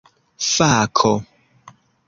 fako 0.53 1.13